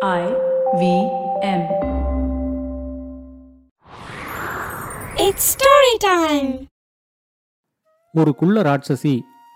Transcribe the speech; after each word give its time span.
I 0.00 0.24
V 0.80 0.82
M. 1.42 1.62
It's 5.16 5.44
story 5.54 5.94
time. 6.04 6.50
ஒரு 8.14 8.32
குள்ள 8.34 8.62
ராட்சசி 8.62 9.14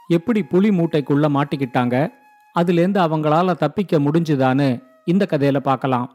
எப்படி 0.08 0.42
புலி 0.42 0.70
மூட்டைக்குள்ள 0.70 1.28
மாட்டிக்கிட்டாங்க 1.36 1.96
அதுலேருந்து 2.54 3.00
அவங்களால 3.06 3.54
தப்பிக்க 3.54 3.98
முடிஞ்சுதான்னு 3.98 4.68
இந்த 5.04 5.26
கதையில 5.30 5.60
பார்க்கலாம் 5.60 6.08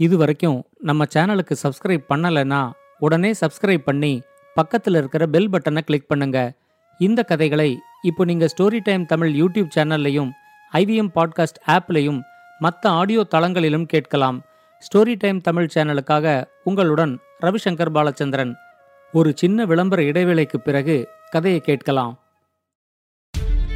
இது 0.00 0.16
வரைக்கும் 0.16 0.58
நம்ம 0.80 1.06
சேனலுக்கு 1.14 1.56
சப்ஸ்கிரைப் 1.62 2.04
பண்ணலைன்னா 2.08 2.60
உடனே 2.98 3.32
சப்ஸ்கிரைப் 3.40 3.84
பண்ணி 3.84 4.12
பக்கத்தில் 4.56 4.94
இருக்கிற 4.94 5.26
பெல் 5.26 5.50
பட்டனை 5.50 5.80
கிளிக் 5.80 6.08
பண்ணுங்க 6.08 6.38
இந்த 7.00 7.22
கதைகளை 7.22 7.70
இப்போ 8.02 8.24
நீங்க 8.24 8.48
ஸ்டோரி 8.56 8.80
டைம் 8.80 9.06
தமிழ் 9.06 9.32
யூடியூப் 9.34 9.72
சேனல்லையும் 9.74 10.30
ஐவிஎம் 10.72 11.12
பாட்காஸ்ட் 11.14 11.62
ஆப்லையும் 11.68 12.20
மற்ற 12.59 12.83
ஆடியோ 12.91 13.21
தளங்களிலும் 13.33 13.87
கேட்கலாம் 13.93 14.37
ஸ்டோரி 14.81 15.15
டைம் 15.17 15.39
தமிழ் 15.41 15.71
சேனலுக்காக 15.75 16.35
உங்களுடன் 16.63 17.13
ரவிசங்கர் 17.39 17.93
பாலச்சந்திரன் 17.95 18.53
ஒரு 19.13 19.31
சின்ன 19.35 19.65
விளம்பர 19.65 20.01
இடைவேளைக்கு 20.03 20.59
பிறகு 20.59 20.97
கதையை 21.29 21.59
கேட்கலாம் 21.61 22.13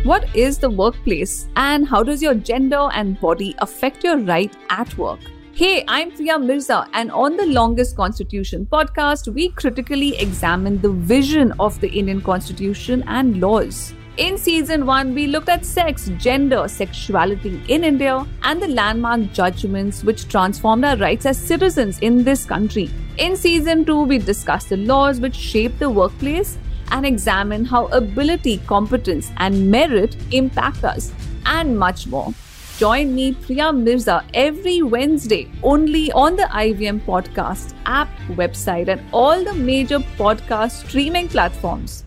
What 0.05 0.23
is 0.35 0.57
the 0.57 0.69
workplace 0.71 1.33
and 1.57 1.85
how 1.85 2.01
does 2.03 2.21
your 2.21 2.33
gender 2.49 2.83
and 2.93 3.19
body 3.19 3.53
affect 3.59 4.03
your 4.03 4.17
right 4.17 4.53
at 4.71 4.97
work? 4.97 5.23
Hey, 5.53 5.83
I'm 5.89 6.11
Priya 6.11 6.39
Mirza, 6.39 6.87
and 6.93 7.11
on 7.13 7.35
the 7.35 7.45
Longest 7.47 7.97
Constitution 7.97 8.65
podcast, 8.71 9.27
we 9.33 9.49
critically 9.51 10.15
examine 10.17 10.79
the 10.79 10.89
vision 10.89 11.51
of 11.59 11.81
the 11.81 11.89
Indian 11.91 12.21
Constitution 12.21 13.03
and 13.09 13.41
laws. 13.41 13.79
In 14.16 14.38
season 14.38 14.86
1, 14.86 15.12
we 15.12 15.26
looked 15.26 15.48
at 15.48 15.66
sex, 15.66 16.08
gender, 16.18 16.68
sexuality 16.68 17.60
in 17.66 17.82
India, 17.82 18.24
and 18.44 18.62
the 18.62 18.68
landmark 18.68 19.32
judgments 19.32 20.04
which 20.04 20.28
transformed 20.28 20.84
our 20.84 20.96
rights 20.96 21.26
as 21.26 21.36
citizens 21.36 21.98
in 21.98 22.22
this 22.22 22.44
country. 22.44 22.88
In 23.18 23.34
season 23.34 23.84
2, 23.84 24.02
we 24.02 24.18
discussed 24.18 24.68
the 24.68 24.76
laws 24.76 25.18
which 25.18 25.34
shape 25.34 25.76
the 25.80 25.90
workplace 25.90 26.58
and 26.92 27.04
examine 27.04 27.64
how 27.64 27.86
ability, 27.86 28.58
competence, 28.68 29.32
and 29.38 29.68
merit 29.68 30.16
impact 30.30 30.84
us, 30.84 31.12
and 31.46 31.76
much 31.76 32.06
more. 32.06 32.32
Join 32.78 33.16
me, 33.16 33.32
Priya 33.32 33.72
Mirza, 33.72 34.24
every 34.32 34.80
Wednesday 34.82 35.50
only 35.64 36.12
on 36.12 36.36
the 36.36 36.44
IVM 36.44 37.00
Podcast 37.00 37.74
app, 37.84 38.08
website, 38.28 38.86
and 38.86 39.02
all 39.12 39.42
the 39.42 39.54
major 39.54 39.98
podcast 39.98 40.86
streaming 40.86 41.26
platforms. 41.26 42.04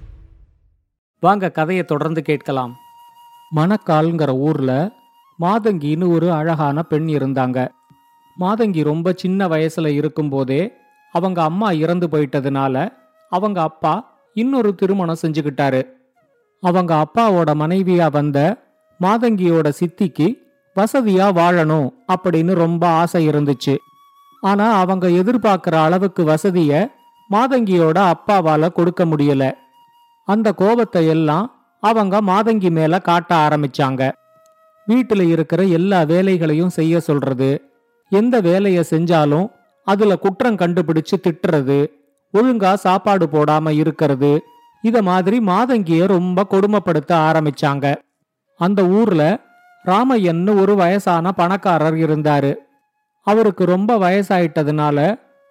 வாங்க 1.28 1.50
கதையை 1.52 1.84
தொடர்ந்து 1.86 2.22
கேட்கலாம். 2.22 2.74
மணக்கால்ங்கிற 3.56 4.32
ஊர்ல 4.38 4.72
மாதங்கின்னு 5.40 6.10
ஒரு 6.10 6.28
அழகான 6.32 6.84
பெண் 6.84 7.08
இருந்தாங்க. 7.08 7.58
மாதங்கி 8.40 8.84
ரொம்ப 8.84 9.14
சின்ன 9.16 9.48
வயசுல 9.48 9.88
இருக்கும்போதே 9.88 10.62
அவங்க 11.12 11.44
அம்மா 11.44 11.72
இறந்து 11.72 12.08
போயிட்டதுனால 12.08 12.76
அவங்க 13.30 13.62
அப்பா 13.62 13.94
இன்னொரு 14.34 14.76
திருமணம் 14.76 15.22
செஞ்சுக்கிட்டாரு. 15.22 15.82
அவங்க 16.62 16.94
அப்பாவோட 16.96 17.52
மனைவியா 17.64 18.12
வந்த 18.12 18.58
மாதங்கியோட 19.00 19.68
சித்திக்கு 19.80 20.28
வசதியா 20.76 21.28
வாழணும் 21.40 21.90
அப்படின்னு 22.08 22.54
ரொம்ப 22.54 22.88
ஆசை 23.02 23.30
இருந்துச்சு. 23.30 23.76
ஆனா 24.42 24.66
அவங்க 24.80 25.08
எதிர்பார்க்கிற 25.22 25.76
அளவுக்கு 25.84 26.24
வசதிய 26.26 26.92
மாதங்கியோட 27.32 28.14
அப்பாவால 28.14 28.72
கொடுக்க 28.72 29.06
முடியல. 29.06 29.46
அந்த 30.28 30.48
கோபத்தை 30.54 31.04
எல்லாம் 31.08 31.46
அவங்க 31.84 32.16
மாதங்கி 32.22 32.70
மேல 32.72 33.00
காட்ட 33.00 33.32
ஆரம்பிச்சாங்க. 33.36 34.02
வீட்டுல 34.88 35.22
இருக்கிற 35.34 35.62
எல்லா 35.78 36.00
வேலைகளையும் 36.04 36.76
செய்ய 36.78 37.00
சொல்றது 37.00 37.50
எந்த 38.12 38.36
வேலைய 38.42 38.80
செஞ்சாலும் 38.90 39.48
அதுல 39.88 40.16
குற்றம் 40.16 40.60
கண்டுபிடிச்சு 40.62 41.16
திட்டுறது 41.26 41.80
ஒழுங்கா 42.34 42.72
சாப்பாடு 42.86 43.26
போடாம 43.26 43.70
இருக்கிறது 43.82 44.32
இத 44.84 44.98
மாதிரி 45.02 45.38
மாதங்கிய 45.42 46.08
ரொம்ப 46.08 46.46
கொடுமைப்படுத்த 46.50 47.12
ஆரம்பிச்சாங்க. 47.30 47.86
அந்த 48.60 48.82
ஊர்ல 48.98 49.24
ராமையன்னு 49.86 50.52
ஒரு 50.62 50.74
வயசான 50.76 51.32
பணக்காரர் 51.32 51.98
இருந்தாரு. 52.06 52.52
அவருக்கு 53.28 53.64
ரொம்ப 53.66 53.92
வயசாயிட்டதுனால 53.98 54.98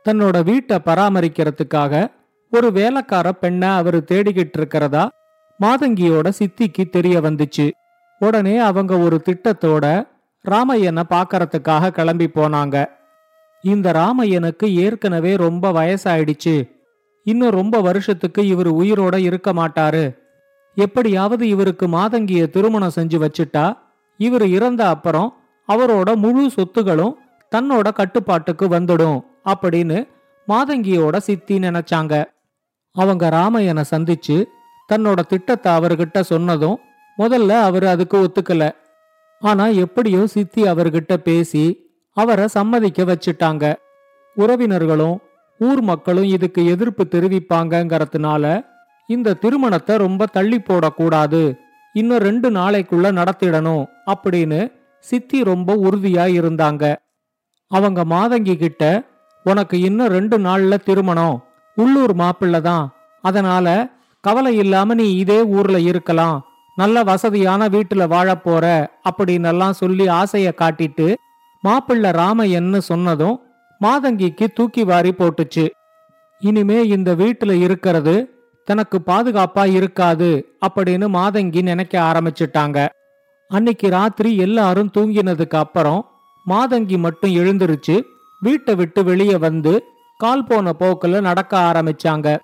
தன்னோட 0.06 0.36
வீட்டை 0.44 0.76
பராமரிக்கிறதுக்காக 0.84 1.94
ஒரு 2.50 2.72
வேலைக்கார 2.72 3.32
பெண்ணை 3.32 3.68
அவரு 3.68 4.04
தேடிக்கிட்டு 4.10 4.56
இருக்கிறதா 4.56 5.08
மாதங்கியோட 5.60 6.32
சித்திக்கு 6.38 6.90
தெரிய 6.90 7.20
வந்துச்சு. 7.20 7.70
உடனே 8.18 8.58
அவங்க 8.58 8.98
ஒரு 8.98 9.22
திட்டத்தோட 9.24 10.08
ராமையனை 10.44 11.02
பார்க்கறதுக்காக 11.10 11.90
கிளம்பி 11.90 12.30
போனாங்க. 12.34 12.86
இந்த 13.62 13.92
ராமையனுக்கு 13.92 14.64
ஏற்கனவே 14.64 15.36
ரொம்ப 15.36 15.72
வயசாயிடுச்சு. 15.72 16.70
இன்னும் 17.24 17.50
ரொம்ப 17.50 17.80
வருஷத்துக்கு 17.80 18.46
இவர் 18.46 18.74
உயிரோட 18.74 19.16
இருக்க 19.16 19.52
மாட்டாரு. 19.52 20.16
எப்படியாவது 20.74 21.48
இவருக்கு 21.48 21.88
மாதங்கிய 21.88 22.46
திருமணம் 22.46 22.96
செஞ்சு 22.96 23.18
வச்சுட்டா 23.24 23.78
இவர் 24.16 24.46
இறந்த 24.46 24.88
அப்புறம் 24.88 25.34
அவரோட 25.68 26.14
முழு 26.14 26.50
சொத்துகளும் 26.56 27.14
தன்னோட 27.52 27.92
கட்டுப்பாட்டுக்கு 27.92 28.68
வந்துடும் 28.68 29.20
அப்படின்னு 29.44 30.08
மாதங்கியோட 30.48 31.16
சித்தி 31.16 31.58
நினைச்சாங்க. 31.58 32.24
அவங்க 33.00 33.24
ராமையனை 33.36 33.84
சந்திச்சு 33.90 34.36
தன்னோட 34.88 35.20
திட்டத்தை 35.32 35.70
அவர்கிட்ட 35.72 36.20
சொன்னதும் 36.32 36.76
முதல்ல 37.18 37.52
அவர் 37.68 37.86
அதுக்கு 37.92 38.16
ஒத்துக்கல. 38.24 38.64
ஆனா 39.42 39.64
எப்படியோ 39.84 40.20
சித்தி 40.34 40.62
அவர்கிட்ட 40.62 41.14
பேசி 41.28 41.64
அவரை 42.16 42.46
சம்மதிக்க 42.56 43.02
வச்சுட்டாங்க. 43.04 43.64
உறவினர்களும் 44.36 45.16
ஊர் 45.60 45.82
மக்களும் 45.90 46.28
இதுக்கு 46.36 46.60
எதிர்ப்பு 46.66 47.04
தெரிவிப்பாங்கங்கிறதுனால 47.10 48.44
இந்த 49.08 49.36
திருமணத்தை 49.42 49.94
ரொம்ப 49.96 50.26
தள்ளி 50.26 50.58
போடக்கூடாது. 50.58 51.42
இன்னும் 51.94 52.24
ரெண்டு 52.28 52.48
நாளைக்குள்ள 52.50 53.08
நடத்திடணும் 53.18 53.84
அப்படின்னு 54.12 54.60
சித்தி 55.04 55.38
ரொம்ப 55.50 55.70
உறுதியா 55.88 56.24
இருந்தாங்க. 56.38 56.84
அவங்க 57.70 58.00
மாதங்கி 58.04 58.54
கிட்ட 58.56 58.82
உனக்கு 59.46 59.76
இன்னும் 59.80 60.14
ரெண்டு 60.16 60.36
நாள்ல 60.38 60.74
திருமணம். 60.84 61.36
உள்ளூர் 61.76 62.14
மாப்பிள்ளை 62.14 62.60
தான். 62.60 62.84
அதனால 63.22 63.66
கவலை 64.20 64.56
இல்லாம 64.56 64.94
நீ 64.94 65.12
இதே 65.16 65.44
ஊர்ல 65.44 65.80
இருக்கலாம். 65.80 66.38
நல்ல 66.76 67.02
வசதியான 67.02 67.68
வீட்டுல 67.68 68.08
வாழப் 68.08 68.42
அப்படின்னு 68.44 68.88
அப்படின்னெல்லாம் 69.08 69.70
சொல்லி 69.70 70.06
ஆசைய 70.08 70.48
காட்டிட்டு 70.60 71.14
மாப்பிள்ளை 71.62 72.10
ராமையன்னு 72.10 72.78
சொன்னதும் 72.78 73.40
மாதங்கிக்கு 73.80 74.46
தூக்கி 74.54 74.84
வாரி 74.84 75.14
போட்டுச்சு. 75.18 75.66
இனிமே 76.40 76.86
இந்த 76.86 77.14
வீட்டுல 77.14 77.52
இருக்கிறது 77.60 78.14
தனக்கு 78.64 78.98
பாதுகாப்பா 79.06 79.64
இருக்காது 79.72 80.58
அப்படின்னு 80.66 81.06
மாதங்கி 81.08 81.62
நினைக்க 81.62 82.00
ஆரம்பிச்சிட்டாங்க. 82.00 82.88
அன்னைக்கு 83.48 83.88
ராத்திரி 83.90 84.36
எல்லாரும் 84.36 84.90
தூங்கினதுக்கு 84.98 85.56
அப்புறம் 85.56 86.00
மாதங்கி 86.46 86.98
மட்டும் 86.98 87.34
எழுந்திருச்சு 87.34 88.02
வீட்டை 88.40 88.74
விட்டு 88.74 89.04
வெளியே 89.04 89.36
வந்து 89.36 89.72
கால் 90.16 90.44
போன 90.44 90.72
போக்கில் 90.72 91.20
நடக்க 91.20 91.58
ஆரம்பிச்சாங்க. 91.58 92.38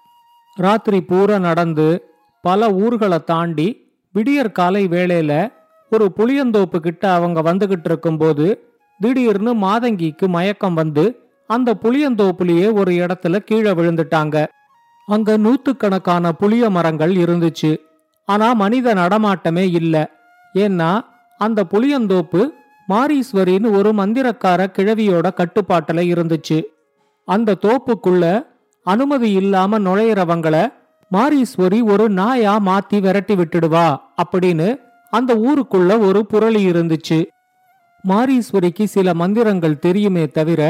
ராத்திரி 0.55 1.03
பூரா 1.03 1.38
நடந்து 1.38 2.15
பல 2.41 2.71
ஊர்களை 2.71 3.25
தாண்டி 3.25 3.91
விடியற் 4.12 4.53
காலை 4.53 4.88
வேளையில 4.88 5.53
ஒரு 5.91 6.12
புளியந்தோப்பு 6.16 6.77
கிட்ட 6.77 7.12
அவங்க 7.12 7.43
வந்துகிட்டு 7.43 7.84
இருக்கும்போது 7.84 8.77
திடீர்னு 8.99 9.55
மாதங்கிக்கு 9.55 10.28
மயக்கம் 10.28 10.75
வந்து 10.75 11.31
அந்த 11.47 11.75
புளியந்தோப்புலயே 11.82 12.72
ஒரு 12.72 12.93
இடத்துல 12.93 13.37
கீழே 13.38 13.71
விழுந்துட்டாங்க. 13.71 14.47
அங்க 15.06 15.37
நூத்துக்கணக்கான 15.37 16.32
புளிய 16.32 16.71
மரங்கள் 16.71 17.15
இருந்துச்சு. 17.15 17.77
ஆனா 18.25 18.53
மனித 18.53 18.94
நடமாட்டமே 18.94 19.71
இல்ல. 19.72 20.11
ஏன்னா 20.55 21.00
அந்த 21.38 21.65
புளியந்தோப்பு 21.71 22.49
மாரீஸ்வரின்னு 22.88 23.77
ஒரு 23.77 23.93
மந்திரக்கார 23.93 24.66
கிழவியோட 24.78 25.31
கட்டுப்பாட்டுல 25.37 26.00
இருந்துச்சு. 26.00 26.58
அந்த 27.28 27.56
தோப்புக்குள்ள 27.64 28.24
அனுமதி 28.86 29.30
இல்லாம 29.32 29.78
நுழையிறவங்கள 29.78 30.56
மாரீஸ்வரி 31.10 31.78
ஒரு 31.92 32.04
நாயா 32.10 32.54
மாத்தி 32.66 32.98
விரட்டி 33.00 33.34
விட்டுடுவா 33.34 33.88
அப்படின்னு 34.22 34.69
அந்த 35.12 35.32
ஊருக்குள்ள 35.48 35.92
ஒரு 36.06 36.20
புரளி 36.32 36.62
இருந்துச்சு. 36.72 37.19
மாரீஸ்வரிக்கு 38.04 38.84
சில 38.84 39.14
மந்திரங்கள் 39.14 39.78
தெரியுமே 39.78 40.24
தவிர 40.26 40.62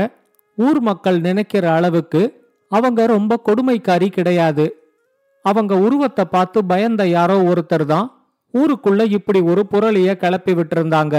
ஊர் 0.58 0.80
மக்கள் 0.80 1.18
நினைக்கிற 1.20 1.64
அளவுக்கு 1.72 2.22
அவங்க 2.72 3.06
ரொம்ப 3.06 3.38
கொடுமைக்காரி 3.46 4.08
கிடையாது. 4.08 4.66
அவங்க 5.44 5.72
உருவத்தை 5.78 6.24
பார்த்து 6.24 6.58
பயந்த 6.64 7.02
யாரோ 7.08 7.36
ஒருத்தர் 7.42 7.84
தான் 7.84 8.08
ஊருக்குள்ள 8.54 9.02
இப்படி 9.10 9.40
ஒரு 9.40 9.62
புரளிய 9.66 10.10
கிளப்பி 10.16 10.52
விட்டிருந்தாங்க. 10.54 11.16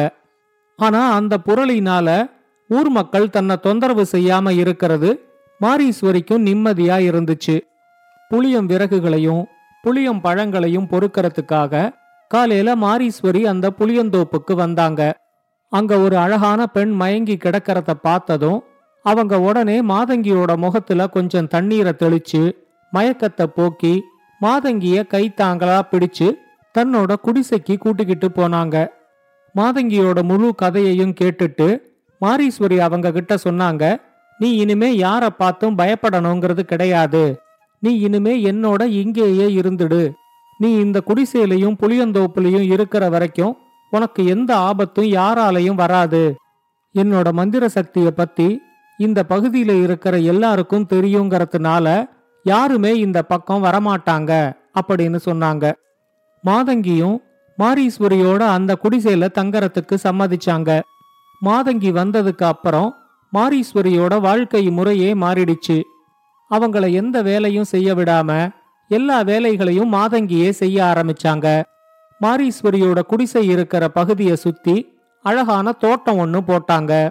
ஆனா 0.79 1.01
அந்த 1.11 1.37
புரளினால 1.47 2.07
ஊர் 2.75 2.89
மக்கள் 2.89 3.25
தன்னை 3.29 3.55
தொந்தரவு 3.65 4.03
செய்யாம 4.11 4.51
இருக்கிறது 4.61 5.09
மாரீஸ்வரிக்கும் 5.61 6.45
நிம்மதியா 6.47 6.97
இருந்துச்சு. 7.09 7.55
புளியம் 8.31 8.67
விறகுகளையும் 8.71 9.43
புளியம் 9.83 10.21
பழங்களையும் 10.21 10.87
பொறுக்கிறதுக்காக 10.91 11.91
காலையில 12.31 12.69
மாரீஸ்வரி 12.75 13.41
அந்த 13.51 13.65
புளியந்தோப்புக்கு 13.79 14.53
வந்தாங்க. 14.53 15.01
அங்க 15.71 15.93
ஒரு 15.99 16.15
அழகான 16.17 16.61
பெண் 16.67 16.93
மயங்கி 17.01 17.35
கிடக்கிறத 17.43 17.91
பார்த்ததும் 18.01 18.59
அவங்க 19.05 19.35
உடனே 19.39 19.77
மாதங்கியோட 19.83 20.51
முகத்துல 20.57 21.07
கொஞ்சம் 21.07 21.47
தண்ணீரை 21.47 21.93
தெளிச்சு 22.01 22.43
மயக்கத்தை 22.93 23.45
போக்கி 23.55 23.93
மாதங்கிய 24.41 24.99
கைத்தாங்களா 25.13 25.79
பிடிச்சு 25.91 26.27
தன்னோட 26.75 27.11
குடிசைக்கு 27.25 27.75
கூட்டிக்கிட்டு 27.77 28.27
போனாங்க. 28.35 28.75
மாதங்கியோட 29.55 30.19
முழு 30.23 30.47
கதையையும் 30.61 31.17
கேட்டுட்டு 31.19 31.67
மாரீஸ்வரி 32.23 32.77
அவங்க 32.77 33.11
கிட்ட 33.11 33.35
சொன்னாங்க 33.43 34.01
நீ 34.39 34.49
இனிமே 34.55 34.89
யார 34.97 35.29
பார்த்தும் 35.37 35.77
பயப்படணுங்கிறது 35.77 36.59
கிடையாது. 36.59 37.23
நீ 37.79 37.91
இனிமே 37.99 38.33
என்னோட 38.51 38.83
இங்கேயே 39.01 39.61
இருந்துடு. 39.61 40.11
நீ 40.57 40.69
இந்த 40.75 41.01
குடிசையிலையும் 41.07 41.77
புளியந்தோப்புலையும் 41.81 42.71
இருக்கிற 42.71 43.09
வரைக்கும் 43.09 43.57
உனக்கு 43.89 44.25
எந்த 44.25 44.55
ஆபத்தும் 44.55 45.05
யாராலையும் 45.05 45.75
வராது. 45.75 46.35
என்னோட 46.95 47.31
மந்திர 47.31 47.69
சக்திய 47.73 48.07
பத்தி 48.07 48.61
இந்த 48.97 49.25
பகுதியில 49.29 49.83
இருக்கிற 49.83 50.17
எல்லாருக்கும் 50.17 50.87
தெரியுங்கிறதுனால 50.93 52.05
யாருமே 52.43 52.91
இந்த 52.99 53.21
பக்கம் 53.21 53.63
வரமாட்டாங்க 53.63 54.31
அப்படின்னு 54.79 55.19
சொன்னாங்க. 55.25 55.65
மாதங்கியும் 56.43 57.17
மாரீஸ்வரியோட 57.57 58.39
அந்த 58.39 58.77
குடிசையில 58.83 59.27
தங்கறதுக்கு 59.39 59.95
சம்மதிச்சாங்க. 60.03 60.81
மாதங்கி 61.41 61.91
வந்ததுக்கு 61.91 62.43
அப்புறம் 62.43 62.95
மாரீஸ்வரியோட 63.33 64.21
வாழ்க்கை 64.21 64.69
முறையே 64.69 65.13
மாறிடுச்சு. 65.13 65.81
அவங்கள 66.51 66.91
எந்த 66.91 67.21
வேலையும் 67.21 67.63
செய்ய 67.63 67.95
விடாம 67.95 68.49
எல்லா 68.87 69.21
வேலைகளையும் 69.21 69.93
மாதங்கியே 69.93 70.49
செய்ய 70.49 70.83
ஆரம்பிச்சாங்க. 70.83 71.63
மாரீஸ்வரியோட 72.21 73.01
குடிசை 73.01 73.47
இருக்கிற 73.47 73.87
பகுதியை 73.87 74.35
சுத்தி 74.35 74.75
அழகான 75.21 75.71
தோட்டம் 75.71 76.17
ஒன்று 76.17 76.39
போட்டாங்க. 76.39 77.09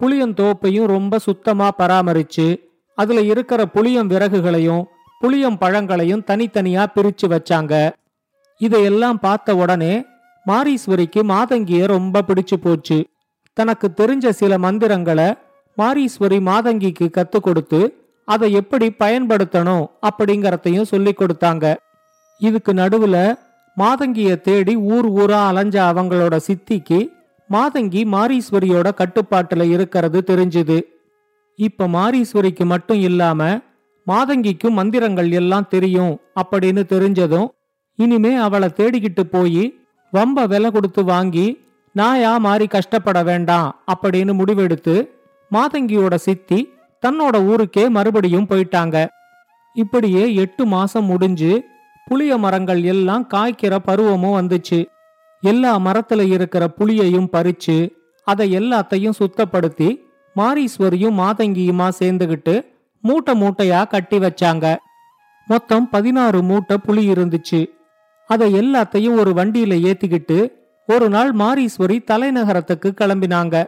புளியந்தோப்பையும் 0.00 0.86
ரொம்ப 0.86 1.18
சுத்தமா 1.18 1.70
பராமரிச்சு 1.78 2.56
அதுல 2.94 3.20
இருக்கிற 3.20 3.64
புளியம் 3.74 4.06
விறகுகளையும் 4.06 4.84
புளியம் 5.22 5.58
பழங்களையும் 5.58 6.24
தனித்தனியா 6.26 6.86
பிரிச்சு 6.94 7.26
வச்சாங்க. 7.26 7.92
இதையெல்லாம் 8.60 9.18
பார்த்த 9.20 9.56
உடனே 9.56 10.04
மாரீஸ்வரிக்கு 10.46 11.22
மாதங்கிய 11.22 11.86
ரொம்ப 11.86 12.22
பிடிச்சு 12.22 12.56
போச்சு. 12.60 12.98
தனக்கு 13.56 13.88
தெரிஞ்ச 13.96 14.28
சில 14.28 14.52
மந்திரங்களை 14.58 15.26
மாரீஸ்வரி 15.78 16.38
மாதங்கிக்கு 16.48 17.06
கத்து 17.16 17.38
கொடுத்து 17.40 17.80
அதை 18.28 18.52
எப்படி 18.52 18.86
பயன்படுத்தணும் 18.98 19.84
அப்படிங்கறதையும் 20.08 20.90
சொல்லி 20.92 21.12
கொடுத்தாங்க. 21.14 21.64
இதுக்கு 22.40 22.72
நடுவுல 22.72 23.16
மாதங்கிய 23.76 24.30
தேடி 24.36 24.74
ஊர் 24.76 25.08
ஊரா 25.12 25.40
அலைஞ்ச 25.50 25.76
அவங்களோட 25.90 26.34
சித்திக்கு 26.46 26.98
மாதங்கி 27.50 28.02
மாரீஸ்வரியோட 28.14 28.88
கட்டுப்பாட்டுல 29.00 29.62
இருக்கிறது 29.70 30.18
தெரிஞ்சுது. 30.26 30.78
இப்ப 31.58 31.88
மாரீஸ்வரிக்கு 31.88 32.64
மட்டும் 32.64 33.00
இல்லாம 33.00 33.40
மாதங்கிக்கும் 34.06 34.78
மந்திரங்கள் 34.78 35.30
எல்லாம் 35.32 35.68
தெரியும் 35.68 36.14
அப்படின்னு 36.40 36.82
தெரிஞ்சதும் 36.94 37.48
இனிமே 37.98 38.32
அவளை 38.36 38.68
தேடிக்கிட்டு 38.76 39.24
போய் 39.30 39.64
வம்ப 40.12 40.46
விலை 40.46 40.70
கொடுத்து 40.70 41.04
வாங்கி 41.04 41.46
நாயா 41.94 42.38
மாறி 42.38 42.66
கஷ்டப்பட 42.66 43.22
வேண்டாம் 43.22 43.68
அப்படின்னு 43.94 44.32
முடிவெடுத்து 44.38 44.94
மாதங்கியோட 45.50 46.14
சித்தி 46.14 46.58
தன்னோட 47.02 47.36
ஊருக்கே 47.44 47.88
மறுபடியும் 47.88 48.46
போயிட்டாங்க. 48.48 49.06
இப்படியே 49.74 50.34
எட்டு 50.34 50.66
மாசம் 50.66 51.04
முடிஞ்சு 51.04 51.64
புளிய 52.06 52.36
மரங்கள் 52.36 52.82
எல்லாம் 52.82 53.28
காய்க்கிற 53.34 53.78
பருவமும் 53.86 54.36
வந்துச்சு. 54.40 54.86
எல்லா 55.40 55.78
மரத்துல 55.78 56.26
இருக்கிற 56.32 56.64
புளியையும் 56.78 57.28
பறிச்சு 57.32 57.90
அதை 58.24 58.56
எல்லாத்தையும் 58.58 59.18
சுத்தப்படுத்தி 59.18 59.88
மாரீஸ்வரியும் 60.36 61.18
மாதங்கியுமா 61.22 61.88
சேர்ந்துகிட்டு 61.98 62.54
மூட்டை 63.00 63.42
மூட்டையா 63.42 63.86
கட்டி 63.86 64.18
வச்சாங்க. 64.18 64.76
மொத்தம் 65.46 65.88
பதினாறு 65.88 66.42
மூட்டை 66.42 66.76
புளி 66.86 67.02
இருந்துச்சு. 67.14 67.66
அதை 68.26 68.54
எல்லாத்தையும் 68.54 69.18
ஒரு 69.18 69.32
வண்டியில 69.32 69.74
ஏத்திக்கிட்டு 69.88 70.38
ஒரு 70.86 71.08
நாள் 71.08 71.30
மாரீஸ்வரி 71.32 71.98
தலைநகரத்துக்கு 72.10 72.88
கிளம்பினாங்க. 73.00 73.64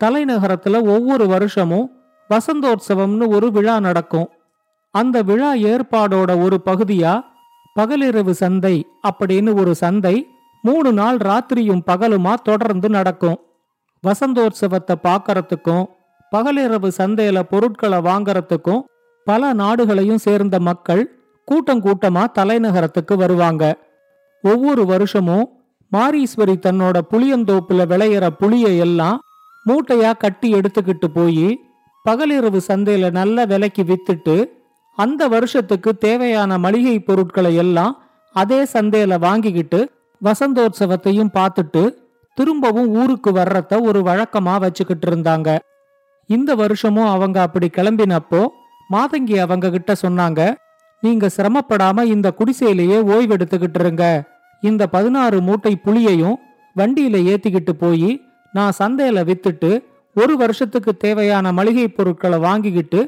தலைநகரத்துல 0.00 0.76
ஒவ்வொரு 0.86 1.26
வருஷமும் 1.26 1.90
வசந்தோற்சவம்னு 2.30 3.26
ஒரு 3.28 3.50
விழா 3.50 3.80
நடக்கும். 3.80 4.28
அந்த 4.90 5.22
விழா 5.22 5.54
ஏற்பாடோட 5.54 6.42
ஒரு 6.42 6.60
பகுதியா 6.64 7.20
பகலிரவு 7.80 8.30
சந்தை 8.30 8.86
அப்படின்னு 9.08 9.58
ஒரு 9.58 9.74
சந்தை 9.74 10.26
மூணு 10.62 10.92
நாள் 10.92 11.16
ராத்திரியும் 11.16 11.82
பகலுமா 11.86 12.34
தொடர்ந்து 12.34 12.88
நடக்கும். 12.88 13.38
வசந்தோற்சவத்தை 14.04 14.94
பார்க்கறதுக்கும் 15.02 15.84
பகலிரவு 16.32 16.90
சந்தையில 16.98 17.42
பொருட்களை 17.42 17.98
வாங்கறதுக்கும் 17.98 18.82
பல 19.24 19.52
நாடுகளையும் 19.52 20.18
சேர்ந்த 20.18 20.60
மக்கள் 20.60 21.02
கூட்டம் 21.44 21.82
கூட்டமா 21.82 22.24
தலைநகரத்துக்கு 22.38 23.14
வருவாங்க. 23.16 23.76
ஒவ்வொரு 24.42 24.86
வருஷமும் 24.86 25.63
மாரீஸ்வரி 25.94 26.56
தன்னோட 26.66 26.98
புளியந்தோப்புல 27.10 27.82
விளையிற 27.92 28.26
புளிய 28.38 28.68
எல்லாம் 28.68 29.18
மூட்டையா 29.66 30.12
கட்டி 30.16 30.54
எடுத்துக்கிட்டு 30.54 31.08
போய் 31.14 31.48
பகலிரவு 32.04 32.60
சந்தையில 32.68 33.10
நல்ல 33.10 33.44
விலைக்கு 33.44 33.82
வித்துட்டு 33.82 34.36
அந்த 34.98 35.28
வருஷத்துக்கு 35.28 35.90
தேவையான 35.98 36.58
மளிகை 36.58 36.96
பொருட்களை 37.00 37.54
எல்லாம் 37.54 37.94
அதே 38.32 38.62
சந்தையில 38.72 39.18
வாங்கிக்கிட்டு 39.18 39.80
வசந்தோற்சவத்தையும் 40.22 41.34
பார்த்துட்டு 41.34 41.82
திரும்பவும் 42.34 42.90
ஊருக்கு 42.94 43.30
வர்றத 43.32 43.82
ஒரு 43.82 44.00
வழக்கமா 44.00 44.54
வச்சுக்கிட்டு 44.58 45.06
இருந்தாங்க. 45.10 45.58
இந்த 46.26 46.54
வருஷமும் 46.54 47.06
அவங்க 47.06 47.38
அப்படி 47.40 47.70
கிளம்பினப்போ 47.76 48.42
மாதங்கி 48.92 49.36
அவங்க 49.38 49.70
கிட்ட 49.70 49.92
சொன்னாங்க 50.02 50.40
நீங்க 51.02 51.26
சிரமப்படாம 51.36 52.02
இந்த 52.02 52.28
குடிசையிலேயே 52.38 52.98
ஓய்வெடுத்துக்கிட்டு 53.12 53.80
இருங்க. 53.80 54.04
இந்த 54.64 54.86
பதினாறு 54.86 55.38
மூட்டை 55.40 55.72
புளியையும் 55.84 56.36
வண்டியில 56.76 57.18
ஏத்திக்கிட்டு 57.30 57.72
போய் 57.78 58.10
நான் 58.52 58.78
சந்தையில 58.78 59.22
வித்துட்டு 59.28 59.70
ஒரு 60.14 60.36
வருஷத்துக்கு 60.36 60.96
தேவையான 60.96 61.52
மளிகை 61.52 61.88
பொருட்களை 61.88 62.38
வாங்கிக்கிட்டு 62.38 63.00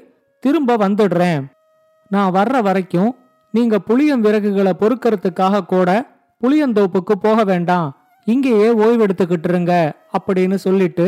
திரும்ப 0.42 0.76
வந்துடுறேன். 0.76 1.44
நான் 2.08 2.34
வர்ற 2.34 2.62
வரைக்கும் 2.62 3.10
நீங்க 3.50 3.78
புளியம் 3.88 4.24
விறகுகளை 4.24 4.72
பொறுக்கறதுக்காக 4.80 5.64
கூட 5.66 5.90
புளியந்தோப்புக்கு 6.42 7.14
போக 7.20 7.44
வேண்டாம். 7.44 7.88
இங்கேயே 8.24 8.68
ஓய்வெடுத்துக்கிட்டுருங்க 8.74 9.72
அப்படின்னு 10.18 10.54
சொல்லிட்டு 10.54 11.06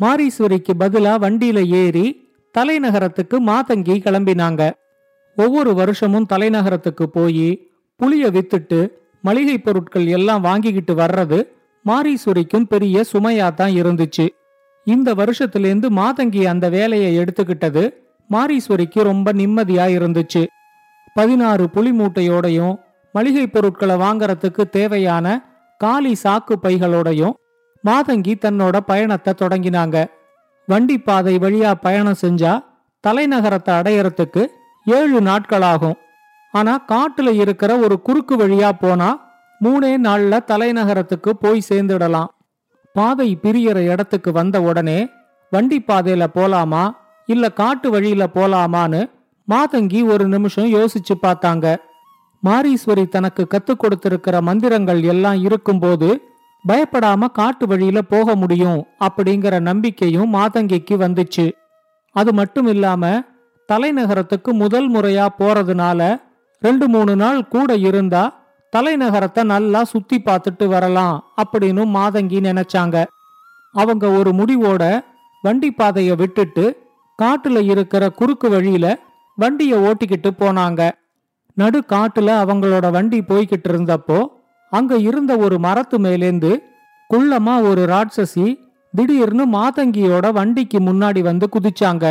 மாரீஸ்வரிக்கு 0.00 0.72
பதிலா 0.78 1.14
வண்டியில 1.24 1.66
ஏறி 1.66 2.06
தலைநகரத்துக்கு 2.54 3.36
மாதங்கி 3.46 3.96
கிளம்பினாங்க. 4.04 4.70
ஒவ்வொரு 5.36 5.74
வருஷமும் 5.74 6.30
தலைநகரத்துக்கு 6.32 7.06
போய் 7.12 7.48
புளிய 7.96 8.26
வித்துட்டு 8.26 8.80
மளிகை 9.24 9.58
பொருட்கள் 9.58 10.06
எல்லாம் 10.06 10.42
வாங்கிக்கிட்டு 10.42 10.94
வர்றது 10.94 11.38
மாரீஸ்வரிக்கும் 11.84 12.68
பெரிய 12.72 13.04
சுமையா 13.12 13.54
தான் 13.54 13.74
இருந்துச்சு. 13.80 14.26
இந்த 14.86 15.08
வருஷத்திலேருந்து 15.14 15.88
மாதங்கி 16.00 16.42
அந்த 16.44 16.66
வேலையை 16.68 17.10
எடுத்துக்கிட்டது 17.18 17.82
மாரீஸ்வரிக்கு 18.30 19.00
ரொம்ப 19.02 19.32
நிம்மதியா 19.32 19.86
இருந்துச்சு. 19.96 20.42
பதினாறு 21.14 21.64
புலி 21.70 21.92
மூட்டையோடையும் 21.92 22.74
மளிகை 23.14 23.46
பொருட்களை 23.46 23.96
வாங்கறதுக்கு 23.96 24.62
தேவையான 24.70 25.26
காலி 25.80 26.12
சாக்கு 26.22 26.54
பைகளோடையும் 26.62 27.34
மாதங்கி 27.84 28.34
தன்னோட 28.44 28.76
பயணத்தை 28.86 29.32
தொடங்கினாங்க. 29.42 29.96
வண்டி 30.68 30.96
பாதை 30.98 31.34
வழியா 31.38 31.70
பயணம் 31.80 32.20
செஞ்சா 32.22 32.52
தலைநகரத்தை 33.04 33.74
அடையறதுக்கு 33.74 34.42
ஏழு 34.86 35.18
நாட்களாகும் 35.20 35.96
ஆனா 36.54 36.84
காட்டுல 36.86 37.28
இருக்கிற 37.34 37.78
ஒரு 37.78 37.96
குறுக்கு 38.02 38.36
வழியா 38.36 38.70
போனா 38.80 39.08
மூணே 39.60 39.92
நாள்ல 40.06 40.34
தலைநகரத்துக்கு 40.50 41.30
போய் 41.30 41.68
சேர்ந்துடலாம். 41.68 42.30
பாதை 42.94 43.38
பிரியற 43.42 43.78
இடத்துக்கு 43.92 44.32
வந்த 44.32 44.62
உடனே 44.62 44.98
வண்டி 45.52 45.78
பாதையில 45.86 46.24
போலாமா 46.34 46.84
இல்ல 47.28 47.44
காட்டு 47.52 47.90
வழியில 47.90 48.26
போலாமான்னு 48.34 49.00
மாதங்கி 49.48 50.00
ஒரு 50.04 50.24
நிமிஷம் 50.28 50.72
யோசிச்சு 50.72 51.14
பார்த்தாங்க. 51.22 51.66
மாரீஸ்வரி 52.42 53.04
தனக்கு 53.08 53.46
கத்து 53.50 53.74
கொடுத்திருக்கிற 53.76 54.40
மந்திரங்கள் 54.40 55.02
எல்லாம் 55.02 55.38
இருக்கும்போது 55.40 56.08
பயப்படாம 56.64 57.30
காட்டு 57.30 57.66
வழியில 57.66 57.98
போக 58.02 58.34
முடியும் 58.34 58.80
அப்படிங்கிற 59.04 59.60
நம்பிக்கையும் 59.60 60.34
மாதங்கிக்கு 60.34 60.94
வந்துச்சு. 60.96 61.46
அது 62.16 62.32
மட்டும் 62.32 62.66
இல்லாம 62.66 63.22
தலைநகரத்துக்கு 63.68 64.52
முதல் 64.52 64.88
முறையா 64.92 65.26
போறதுனால 65.38 66.00
ரெண்டு 66.62 66.86
மூணு 66.88 67.12
நாள் 67.16 67.40
கூட 67.48 67.70
இருந்தா 67.88 68.22
தலைநகரத்தை 68.72 69.42
நல்லா 69.44 69.80
சுத்தி 69.84 70.16
பார்த்துட்டு 70.18 70.66
வரலாம் 70.66 71.16
அப்படின்னு 71.42 71.82
மாதங்கி 71.96 72.38
நினைச்சாங்க. 72.48 72.96
அவங்க 73.74 74.04
ஒரு 74.18 74.30
முடிவோட 74.30 74.82
வண்டி 75.44 75.68
பாதைய 75.78 76.12
விட்டுட்டு 76.16 76.64
காட்டுல 77.18 77.58
இருக்கிற 77.72 78.04
குறுக்கு 78.10 78.48
வழியில 78.50 78.86
வண்டிய 79.38 79.72
ஓட்டிக்கிட்டு 79.78 80.30
போனாங்க. 80.40 80.80
நடு 81.56 81.78
காட்டுல 81.92 82.28
அவங்களோட 82.42 82.86
வண்டி 82.90 83.20
போய்கிட்டு 83.20 83.68
இருந்தப்போ 83.68 84.18
அங்க 84.72 84.96
இருந்த 85.08 85.32
ஒரு 85.36 85.58
மரத்து 85.58 85.98
மேலேந்து 85.98 86.50
குள்ளமா 87.10 87.54
ஒரு 87.68 87.82
ராட்சசி 87.92 88.46
திடீர்னு 88.94 89.44
மாதங்கியோட 89.46 90.26
வண்டிக்கு 90.32 90.78
முன்னாடி 90.80 91.20
வந்து 91.20 91.46
குதிச்சாங்க. 91.54 92.04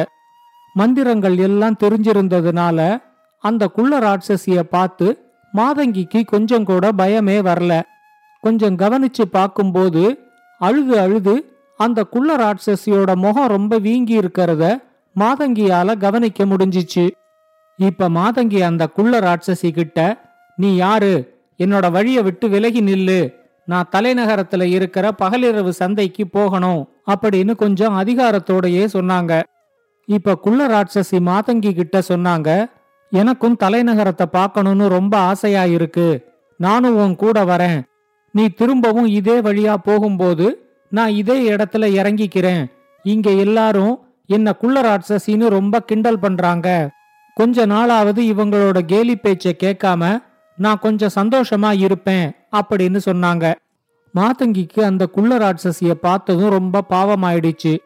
மந்திரங்கள் 0.76 1.38
எல்லாம் 1.38 1.80
தெரிஞ்சிருந்ததுனால 1.84 2.80
அந்த 3.44 3.68
குள்ள 3.68 4.00
ராட்சசிய 4.00 4.60
பார்த்து 4.60 5.08
மாதங்கிக்கு 5.54 6.26
கொஞ்சம் 6.26 6.64
கூட 6.64 6.92
பயமே 6.92 7.38
வரல. 7.50 7.82
கொஞ்சம் 8.42 8.78
கவனிச்சு 8.78 9.24
பார்க்கும்போது 9.32 10.04
அழுது 10.62 11.00
அழுது 11.00 11.36
அந்த 11.78 12.04
குள்ள 12.04 12.36
ராட்சசியோட 12.36 13.16
முகம் 13.16 13.48
ரொம்ப 13.48 13.78
வீங்கி 13.78 14.20
இருக்கிறத 14.20 14.64
மாதங்கியால 15.16 15.98
கவனிக்க 15.98 16.46
முடிஞ்சிச்சு. 16.46 17.06
இப்ப 17.76 18.10
மாதங்கி 18.10 18.60
அந்த 18.62 18.88
குள்ள 18.88 19.20
ராட்சசி 19.20 19.72
கிட்ட 19.72 20.00
நீ 20.56 20.76
யாரு? 20.76 21.14
என்னோட 21.60 21.92
வழியை 21.92 22.24
விட்டு 22.24 22.50
விலகி 22.50 22.82
நில்லு. 22.82 23.34
நான் 23.66 23.90
தலைநகரத்துல 23.92 24.64
இருக்கிற 24.64 25.12
பகலிரவு 25.22 25.70
சந்தைக்கு 25.70 26.28
போகணும் 26.28 26.82
அப்படின்னு 27.14 27.56
கொஞ்சம் 27.56 27.98
அதிகாரத்தோடயே 28.00 28.84
சொன்னாங்க. 28.94 29.44
இப்ப 30.06 30.36
குள்ள 30.36 30.68
ராட்சசி 30.68 31.18
மாதங்கி 31.30 31.72
கிட்ட 31.72 32.02
சொன்னாங்க 32.08 32.50
எனக்கும் 33.12 33.58
தலைநகரத்தை 33.64 34.26
பார்க்கணும்னு 34.26 34.90
ரொம்ப 34.90 35.18
ஆசையா 35.18 35.66
இருக்கு 35.66 36.36
நானும் 36.58 36.96
உன் 36.96 37.16
கூட 37.16 37.44
வரேன். 37.44 37.82
நீ 38.32 38.50
திரும்பவும் 38.50 39.06
இதே 39.06 39.42
வழியா 39.42 39.74
போகும்போது 39.74 40.76
நான் 40.90 41.10
இதே 41.10 41.50
இடத்துல 41.50 41.86
இறங்கிக்கிறேன். 42.00 42.72
இங்க 43.04 43.30
எல்லாரும் 43.30 44.08
என்ன 44.26 44.54
குள்ள 44.54 44.82
ராட்சசின்னு 44.82 45.48
ரொம்ப 45.48 45.80
கிண்டல் 45.80 46.20
பண்றாங்க. 46.20 46.90
கொஞ்ச 47.34 47.66
நாளாவது 47.66 48.22
இவங்களோட 48.32 48.80
கேலி 48.80 49.16
பேச்சை 49.16 49.56
கேட்காம 49.60 50.24
நான் 50.58 50.80
கொஞ்சம் 50.80 51.16
சந்தோஷமா 51.16 51.80
இருப்பேன் 51.80 52.32
அப்படின்னு 52.56 53.00
சொன்னாங்க. 53.06 53.54
மாத்தங்கிக்கு 54.16 54.82
அந்த 54.82 55.06
குள்ள 55.06 55.38
ராட்சசிய 55.38 55.92
பார்த்ததும் 55.92 56.50
ரொம்ப 56.50 56.84
பாவமாயிடுச்சு. 56.90 57.78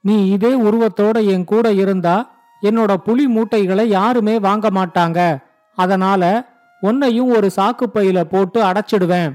நீ 0.00 0.30
இதே 0.30 0.60
உருவத்தோட 0.60 1.26
என் 1.26 1.44
கூட 1.44 1.72
இருந்தா 1.72 2.37
என்னோட 2.62 2.94
புலி 2.94 3.26
மூட்டைகளை 3.26 3.88
யாருமே 3.88 4.38
வாங்க 4.38 4.70
மாட்டாங்க. 4.70 5.38
அதனால 5.74 6.48
உன்னையும் 6.80 7.30
ஒரு 7.30 7.50
சாக்கு 7.56 7.84
பையில 7.94 8.20
போட்டு 8.20 8.62
அடைச்சிடுவேன். 8.62 9.34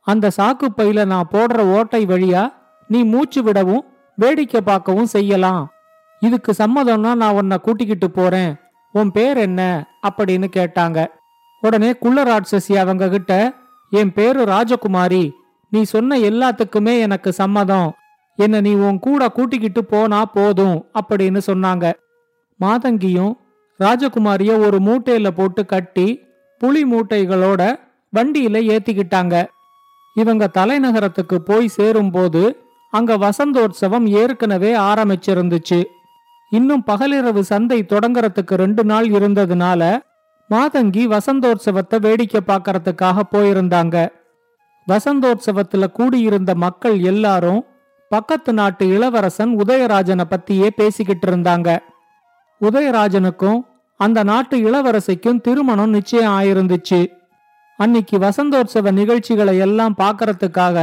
அந்த 0.00 0.30
சாக்கு 0.36 0.66
பையில 0.76 1.04
நான் 1.04 1.28
போடுற 1.32 1.58
ஓட்டை 1.58 2.06
வழியா 2.06 2.52
நீ 2.88 3.02
மூச்சு 3.02 3.42
விடவும் 3.42 3.84
வேடிக்கை 4.16 4.60
பார்க்கவும் 4.60 5.06
செய்யலாம். 5.06 5.72
இதுக்கு 6.20 6.54
சம்மதம்னா 6.58 7.14
நான் 7.14 7.34
உன்னை 7.34 7.58
கூட்டிக்கிட்டு 7.58 8.10
போறேன். 8.10 8.56
உன் 8.92 9.10
பேர் 9.10 9.36
என்ன? 9.36 9.86
அப்படின்னு 10.08 10.46
கேட்டாங்க. 10.56 11.06
உடனே 11.60 11.96
குள்ள 11.96 12.22
ராட்சசி 12.22 12.76
அவங்க 12.76 13.08
கிட்ட 13.08 13.52
என் 13.90 14.12
பேரு 14.12 14.44
ராஜகுமாரி. 14.44 15.30
நீ 15.70 15.82
சொன்ன 15.82 16.18
எல்லாத்துக்குமே 16.18 16.98
எனக்கு 16.98 17.32
சம்மதம். 17.32 17.94
என்ன 18.36 18.60
நீ 18.60 18.74
உன் 18.74 18.98
கூட 18.98 19.28
கூட்டிக்கிட்டு 19.28 19.84
போனா 19.84 20.24
போதும் 20.24 20.84
அப்படின்னு 20.94 21.40
சொன்னாங்க. 21.46 21.92
மாதங்கியும் 22.60 23.34
ராஜகுமாரிய 23.80 24.52
ஒரு 24.58 24.78
மூட்டையில 24.78 25.28
போட்டு 25.30 25.66
கட்டி 25.66 26.22
புலி 26.58 26.82
மூட்டைகளோட 26.84 27.62
வண்டியில 28.16 28.56
ஏத்திக்கிட்டாங்க. 28.72 29.44
இவங்க 30.14 30.50
தலைநகரத்துக்கு 30.58 31.36
போய் 31.36 31.68
சேரும்போது 31.68 32.42
அங்க 32.90 33.16
வசந்தோற்சவம் 33.16 34.06
ஏற்கனவே 34.06 34.76
ஆரம்பிச்சிருந்துச்சு. 34.76 35.82
இன்னும் 36.50 36.84
பகலிரவு 36.86 37.40
சந்தை 37.40 37.86
தொடங்கறதுக்கு 37.88 38.54
ரெண்டு 38.54 38.84
நாள் 38.84 39.08
இருந்ததுனால 39.08 39.98
மாதங்கி 40.50 41.02
வசந்தோற்சவத்தை 41.06 42.00
வேடிக்கை 42.00 42.40
பார்க்கறதுக்காக 42.46 43.20
போயிருந்தாங்க. 43.32 44.08
வசந்தோற்சவத்துல 44.88 45.84
கூடியிருந்த 45.92 46.54
மக்கள் 46.54 46.98
எல்லாரும் 47.00 47.64
பக்கத்து 48.08 48.52
நாட்டு 48.52 48.88
இளவரசன் 48.88 49.58
உதயராஜனை 49.58 50.24
பத்தியே 50.30 50.68
பேசிக்கிட்டு 50.76 51.26
இருந்தாங்க. 51.30 51.78
உதயராஜனுக்கும் 52.68 53.60
அந்த 54.00 54.22
நாட்டு 54.22 54.56
இளவரசிக்கும் 54.58 55.40
திருமணம் 55.40 55.90
நிச்சயம் 55.90 56.32
ஆயிருந்துச்சு. 56.40 57.00
அன்னிக்கு 57.78 58.16
வசந்தோற்சவ 58.16 58.92
நிகழ்ச்சிகளை 58.92 59.58
எல்லாம் 59.58 59.94
பார்க்கறதுக்காக 59.98 60.78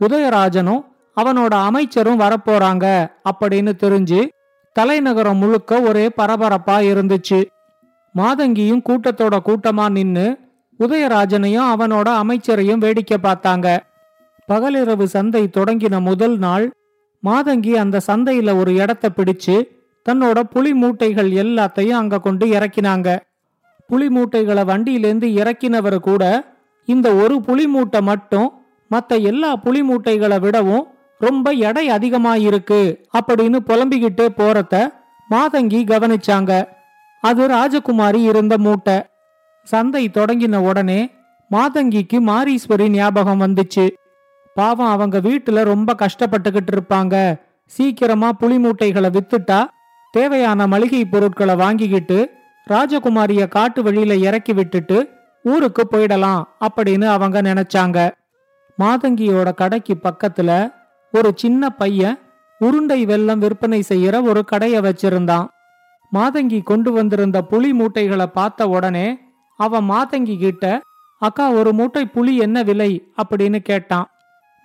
உதயராஜனும் 0.00 0.82
அவனோட 1.16 1.54
அமைச்சரும் 1.68 2.20
வரப்போறாங்க 2.20 2.86
அப்படின்னு 3.30 3.72
தெரிஞ்சு 3.84 4.20
தலைநகரம் 4.76 5.36
முழுக்க 5.36 5.80
ஒரே 5.80 6.04
பரபரப்பா 6.16 6.76
இருந்துச்சு. 6.90 7.40
மாதங்கியும் 8.14 8.84
கூட்டத்தோட 8.88 9.36
கூட்டமா 9.46 9.90
நின்னு 9.90 10.26
உதயராஜனையும் 10.80 11.68
அவனோட 11.74 12.08
அமைச்சரையும் 12.22 12.82
வேடிக்கை 12.84 13.18
பார்த்தாங்க. 13.22 13.66
பகலிரவு 14.48 15.04
சந்தை 15.04 15.42
தொடங்கின 15.56 16.00
முதல் 16.00 16.38
நாள் 16.38 16.64
மாதங்கி 17.22 17.72
அந்த 17.74 18.00
சந்தையில 18.06 18.56
ஒரு 18.58 18.74
இடத்த 18.74 19.10
பிடிச்சு 19.16 19.56
தன்னோட 20.08 20.40
புலி 20.40 20.72
மூட்டைகள் 20.72 21.30
எல்லாத்தையும் 21.42 22.00
அங்க 22.00 22.20
கொண்டு 22.20 22.46
இறக்கினாங்க. 22.46 23.18
புலி 23.86 24.08
மூட்டைகளை 24.08 24.62
வண்டியிலேருந்து 24.62 25.28
இறக்கினவர் 25.40 25.98
கூட 25.98 26.44
இந்த 26.84 27.14
ஒரு 27.14 27.40
புலி 27.40 27.66
மூட்டை 27.66 28.00
மட்டும் 28.00 28.48
மற்ற 28.88 29.16
எல்லா 29.16 29.56
புலி 29.56 29.82
மூட்டைகளை 29.82 30.40
விடவும் 30.40 30.86
ரொம்ப 31.18 31.50
எடை 31.50 31.90
அதிகமாயிருக்கு 31.90 32.80
அப்படின்னு 33.18 33.58
புலம்பிக்கிட்டே 33.66 34.26
போறத 34.36 34.88
மாதங்கி 35.30 35.80
கவனிச்சாங்க. 35.84 36.64
அது 37.20 37.48
ராஜகுமாரி 37.48 38.22
இருந்த 38.22 38.58
மூட்டை. 38.58 39.02
சந்தை 39.62 40.08
தொடங்கின 40.08 40.56
உடனே 40.56 41.10
மாதங்கிக்கு 41.50 42.18
மாரீஸ்வரி 42.26 42.88
ஞாபகம் 42.88 43.40
வந்துச்சு. 43.40 43.90
பாவம் 44.54 44.90
அவங்க 44.90 45.18
வீட்டுல 45.18 45.62
ரொம்ப 45.64 45.94
கஷ்டப்பட்டுக்கிட்டு 45.94 46.72
இருப்பாங்க. 46.72 47.14
சீக்கிரமா 47.66 48.32
புலி 48.32 48.58
மூட்டைகளை 48.58 49.10
வித்துட்டா 49.10 49.60
தேவையான 50.12 50.66
மளிகை 50.66 51.04
பொருட்களை 51.04 51.54
வாங்கிக்கிட்டு 51.54 52.30
ராஜகுமாரிய 52.70 53.48
காட்டு 53.48 53.82
வழியில 53.82 54.14
இறக்கி 54.16 54.52
விட்டுட்டு 54.52 55.08
ஊருக்கு 55.42 55.88
போயிடலாம் 55.90 56.42
அப்படின்னு 56.60 57.04
அவங்க 57.04 57.42
நினைச்சாங்க. 57.42 58.10
மாதங்கியோட 58.78 59.54
கடைக்கு 59.54 59.96
பக்கத்துல 60.02 60.72
ஒரு 61.12 61.32
சின்ன 61.34 61.70
பையன் 61.70 62.18
உருண்டை 62.58 63.06
வெல்லம் 63.06 63.38
விற்பனை 63.38 63.84
செய்யற 63.88 64.22
ஒரு 64.22 64.44
கடைய 64.52 64.80
வச்சிருந்தான். 64.82 65.46
மாதங்கி 66.12 66.62
கொண்டு 66.62 66.92
வந்திருந்த 66.92 67.42
புலி 67.42 67.72
மூட்டைகளை 67.72 68.26
பார்த்த 68.26 68.68
உடனே 68.68 69.18
அவன் 69.56 69.90
மாதங்கி 69.90 70.38
கிட்ட 70.38 70.80
அக்கா 71.18 71.50
ஒரு 71.50 71.72
மூட்டை 71.72 72.06
புலி 72.06 72.36
என்ன 72.36 72.62
விலை? 72.62 73.12
அப்படின்னு 73.22 73.58
கேட்டான். 73.58 74.10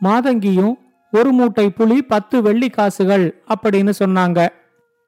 மாதங்கியும் 0.04 0.74
ஒரு 1.12 1.32
மூட்டை 1.32 1.70
புலி 1.70 2.02
பத்து 2.02 2.42
வெள்ளி 2.42 2.70
காசுகள் 2.70 3.44
அப்படின்னு 3.50 3.94
சொன்னாங்க. 4.00 4.48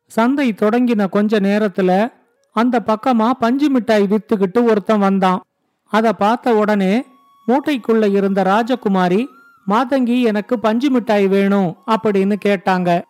சந்தை 0.10 0.54
தொடங்கின 0.54 1.10
கொஞ்ச 1.10 1.40
நேரத்துல 1.40 2.14
அந்த 2.56 2.82
பக்கமா 2.86 3.30
பஞ்சு 3.30 3.70
மிட்டாய் 3.70 4.08
வித்துக்கிட்டு 4.10 4.64
ஒருத்தன் 4.64 5.00
வந்தான். 5.00 5.44
அத 5.84 6.14
பார்த்த 6.14 6.56
உடனே 6.56 7.06
மூட்டைக்குள்ள 7.48 8.16
இருந்த 8.16 8.44
ராஜகுமாரி 8.44 9.26
மாதங்கி 9.68 10.22
எனக்கு 10.22 10.60
பஞ்சு 10.60 10.90
மிட்டாய் 10.90 11.28
வேணும் 11.28 11.78
அப்படின்னு 11.88 12.36
கேட்டாங்க. 12.46 13.02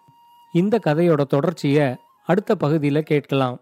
இந்த 0.53 0.79
கதையோட 0.85 1.21
தொடர்ச்சிய 1.29 1.95
அடுத்த 2.25 2.55
பகுதியில் 2.55 3.03
கேட்கலாம். 3.03 3.59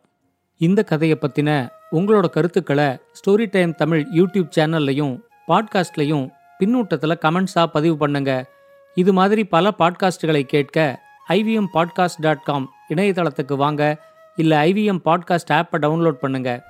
இந்த 0.58 0.84
கதையை 0.84 1.18
பத்தின 1.22 1.70
உங்களோட 1.92 2.30
கருத்துக்களை 2.30 2.98
ஸ்டோரி 3.18 3.48
டைம் 3.52 3.76
தமிழ் 3.76 4.06
யூடியூப் 4.14 4.50
சேனல்லையும் 4.58 5.22
பாட்காஸ்ட்லையும் 5.48 6.30
பின்னூட்டத்தில் 6.60 7.20
கமெண்ட்ஸாக 7.22 7.66
பதிவு 7.66 7.98
பண்ணுங்க. 7.98 8.32
இது 8.96 9.14
மாதிரி 9.14 9.44
பல 9.44 9.72
பாட்காஸ்டுகளை 9.80 10.42
கேட்க 10.42 11.06
ஐவிஎம் 11.30 11.68
பாட்காஸ்ட் 11.74 12.22
டாட் 12.22 12.44
காம் 12.44 12.72
இணையதளத்துக்கு 12.90 13.56
வாங்க. 13.56 14.04
இல்லை 14.36 14.74
ஐவிஎம் 14.74 15.00
பாட்காஸ்ட் 15.06 15.52
ஆப்பை 15.52 15.78
டவுன்லோட் 15.82 16.16
பண்ணுங்கள் 16.22 16.62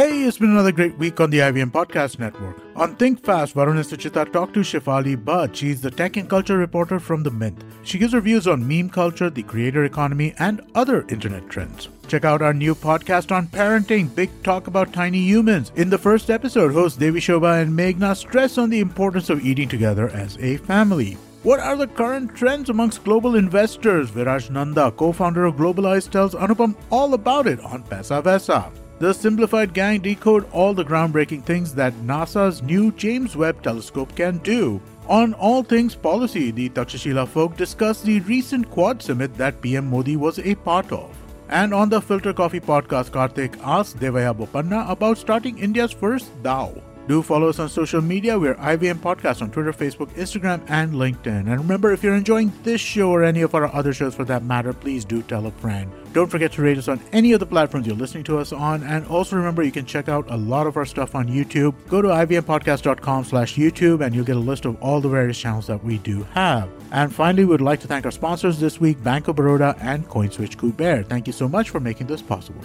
Hey, 0.00 0.22
it's 0.22 0.38
been 0.38 0.52
another 0.52 0.72
great 0.72 0.96
week 0.96 1.20
on 1.20 1.28
the 1.28 1.40
IBM 1.40 1.72
Podcast 1.72 2.18
Network. 2.18 2.56
On 2.74 2.96
Think 2.96 3.22
Fast, 3.22 3.54
Varun 3.54 3.76
and 3.76 3.80
Suchita 3.80 4.32
talked 4.32 4.54
to 4.54 4.60
Shefali 4.60 5.14
Bhatt. 5.14 5.54
She's 5.54 5.82
the 5.82 5.90
tech 5.90 6.16
and 6.16 6.26
culture 6.26 6.56
reporter 6.56 6.98
from 6.98 7.22
The 7.22 7.30
Mint. 7.30 7.62
She 7.82 7.98
gives 7.98 8.14
her 8.14 8.22
views 8.22 8.46
on 8.46 8.66
meme 8.66 8.88
culture, 8.88 9.28
the 9.28 9.42
creator 9.42 9.84
economy, 9.84 10.32
and 10.38 10.62
other 10.74 11.04
internet 11.10 11.50
trends. 11.50 11.90
Check 12.08 12.24
out 12.24 12.40
our 12.40 12.54
new 12.54 12.74
podcast 12.74 13.30
on 13.30 13.48
parenting, 13.48 14.14
Big 14.14 14.30
Talk 14.42 14.68
About 14.68 14.94
Tiny 14.94 15.18
Humans. 15.18 15.72
In 15.76 15.90
the 15.90 15.98
first 15.98 16.30
episode, 16.30 16.72
hosts 16.72 16.96
Devi 16.96 17.20
Shobha 17.20 17.60
and 17.60 17.78
Meghna 17.78 18.16
stress 18.16 18.56
on 18.56 18.70
the 18.70 18.80
importance 18.80 19.28
of 19.28 19.44
eating 19.44 19.68
together 19.68 20.08
as 20.08 20.38
a 20.38 20.56
family. 20.56 21.18
What 21.42 21.60
are 21.60 21.76
the 21.76 21.88
current 21.88 22.34
trends 22.34 22.70
amongst 22.70 23.04
global 23.04 23.34
investors? 23.36 24.10
Viraj 24.10 24.48
Nanda, 24.48 24.92
co-founder 24.92 25.44
of 25.44 25.56
Globalize, 25.56 26.10
tells 26.10 26.34
Anupam 26.34 26.74
all 26.88 27.12
about 27.12 27.46
it 27.46 27.60
on 27.60 27.82
Pesa 27.82 28.22
Vesa. 28.22 28.72
The 29.00 29.14
simplified 29.14 29.72
gang 29.72 30.00
decode 30.00 30.46
all 30.52 30.74
the 30.74 30.84
groundbreaking 30.84 31.44
things 31.44 31.74
that 31.74 31.94
NASA's 32.02 32.60
new 32.62 32.92
James 32.92 33.34
Webb 33.34 33.62
telescope 33.62 34.14
can 34.14 34.36
do. 34.38 34.78
On 35.08 35.32
all 35.32 35.62
things 35.62 35.94
policy, 35.94 36.50
the 36.50 36.68
Takshashila 36.68 37.26
folk 37.26 37.56
discuss 37.56 38.02
the 38.02 38.20
recent 38.20 38.70
Quad 38.70 39.02
summit 39.02 39.32
that 39.38 39.62
PM 39.62 39.86
Modi 39.86 40.16
was 40.16 40.38
a 40.40 40.54
part 40.54 40.92
of. 40.92 41.16
And 41.48 41.72
on 41.72 41.88
the 41.88 42.02
Filter 42.02 42.34
Coffee 42.34 42.60
podcast, 42.60 43.10
Karthik 43.10 43.58
asks 43.62 43.98
Devaya 43.98 44.36
Bopanna 44.36 44.90
about 44.90 45.16
starting 45.16 45.58
India's 45.58 45.92
first 45.92 46.30
DAO. 46.42 46.82
Do 47.10 47.24
follow 47.24 47.48
us 47.48 47.58
on 47.58 47.68
social 47.68 48.00
media. 48.00 48.38
We're 48.38 48.54
IVM 48.54 48.98
Podcast 48.98 49.42
on 49.42 49.50
Twitter, 49.50 49.72
Facebook, 49.72 50.10
Instagram, 50.10 50.62
and 50.68 50.92
LinkedIn. 50.92 51.40
And 51.40 51.58
remember, 51.58 51.90
if 51.90 52.04
you're 52.04 52.14
enjoying 52.14 52.52
this 52.62 52.80
show 52.80 53.10
or 53.10 53.24
any 53.24 53.42
of 53.42 53.52
our 53.52 53.66
other 53.74 53.92
shows 53.92 54.14
for 54.14 54.24
that 54.26 54.44
matter, 54.44 54.72
please 54.72 55.04
do 55.04 55.20
tell 55.22 55.46
a 55.46 55.50
friend. 55.50 55.90
Don't 56.12 56.28
forget 56.28 56.52
to 56.52 56.62
rate 56.62 56.78
us 56.78 56.86
on 56.86 57.00
any 57.10 57.32
of 57.32 57.40
the 57.40 57.46
platforms 57.46 57.88
you're 57.88 57.96
listening 57.96 58.22
to 58.22 58.38
us 58.38 58.52
on. 58.52 58.84
And 58.84 59.04
also 59.08 59.34
remember, 59.34 59.64
you 59.64 59.72
can 59.72 59.86
check 59.86 60.08
out 60.08 60.30
a 60.30 60.36
lot 60.36 60.68
of 60.68 60.76
our 60.76 60.86
stuff 60.86 61.16
on 61.16 61.26
YouTube. 61.26 61.74
Go 61.88 62.00
to 62.00 62.06
ivmpodcast.com 62.06 63.24
slash 63.24 63.56
YouTube 63.56 64.06
and 64.06 64.14
you'll 64.14 64.24
get 64.24 64.36
a 64.36 64.38
list 64.38 64.64
of 64.64 64.80
all 64.80 65.00
the 65.00 65.08
various 65.08 65.36
channels 65.36 65.66
that 65.66 65.82
we 65.82 65.98
do 65.98 66.22
have. 66.32 66.70
And 66.92 67.12
finally, 67.12 67.44
we'd 67.44 67.60
like 67.60 67.80
to 67.80 67.88
thank 67.88 68.04
our 68.04 68.12
sponsors 68.12 68.60
this 68.60 68.80
week, 68.80 69.02
Bank 69.02 69.26
of 69.26 69.34
Baroda 69.34 69.76
and 69.80 70.08
CoinSwitch 70.08 70.58
Kuber. 70.58 71.04
Thank 71.08 71.26
you 71.26 71.32
so 71.32 71.48
much 71.48 71.70
for 71.70 71.80
making 71.80 72.06
this 72.06 72.22
possible. 72.22 72.62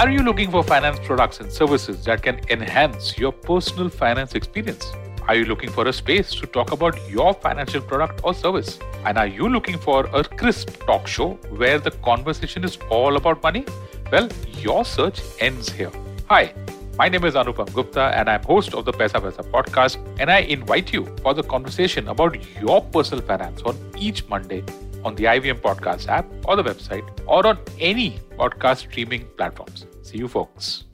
Are 0.00 0.08
you 0.08 0.20
looking 0.20 0.50
for 0.50 0.62
finance 0.62 0.98
products 1.04 1.40
and 1.40 1.52
services 1.52 2.06
that 2.06 2.22
can 2.22 2.40
enhance 2.48 3.18
your 3.18 3.32
personal 3.32 3.90
finance 3.90 4.34
experience? 4.34 4.90
Are 5.28 5.34
you 5.34 5.44
looking 5.44 5.68
for 5.68 5.88
a 5.88 5.92
space 5.92 6.30
to 6.36 6.46
talk 6.46 6.72
about 6.72 6.96
your 7.10 7.34
financial 7.34 7.82
product 7.82 8.22
or 8.24 8.32
service? 8.32 8.78
And 9.04 9.18
are 9.18 9.26
you 9.26 9.46
looking 9.46 9.76
for 9.76 10.06
a 10.14 10.24
crisp 10.24 10.70
talk 10.86 11.06
show 11.06 11.32
where 11.54 11.78
the 11.78 11.90
conversation 11.90 12.64
is 12.64 12.78
all 12.88 13.16
about 13.16 13.42
money? 13.42 13.66
Well, 14.10 14.30
your 14.54 14.86
search 14.86 15.20
ends 15.38 15.70
here. 15.70 15.92
Hi, 16.30 16.54
my 16.96 17.10
name 17.10 17.26
is 17.26 17.34
Anupam 17.34 17.70
Gupta 17.74 18.04
and 18.14 18.30
I'm 18.30 18.42
host 18.42 18.72
of 18.72 18.86
the 18.86 18.92
Pesa 18.92 19.20
Pesa 19.20 19.44
podcast 19.50 19.98
and 20.18 20.30
I 20.30 20.38
invite 20.38 20.94
you 20.94 21.14
for 21.20 21.34
the 21.34 21.42
conversation 21.42 22.08
about 22.08 22.38
your 22.58 22.80
personal 22.80 23.22
finance 23.22 23.60
on 23.66 23.76
each 23.98 24.26
Monday 24.30 24.64
on 25.04 25.14
the 25.14 25.24
IVM 25.24 25.60
podcast 25.60 26.08
app 26.08 26.26
or 26.46 26.56
the 26.56 26.62
website 26.62 27.06
or 27.26 27.46
on 27.46 27.58
any 27.78 28.18
podcast 28.38 28.78
streaming 28.78 29.26
platforms. 29.36 29.86
See 30.10 30.18
you 30.18 30.26
folks. 30.26 30.89